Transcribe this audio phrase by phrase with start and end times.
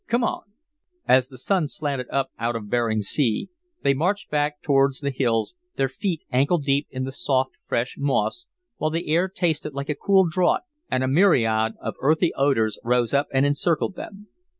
[0.07, 0.41] Come on!"
[1.07, 3.49] As the sun slanted up out of Behring Sea,
[3.83, 8.47] they marched back towards the hills, their feet ankle deep in the soft fresh moss,
[8.77, 13.13] while the air tasted like a cool draught and a myriad of earthy odors rose
[13.13, 14.25] up and encircled them.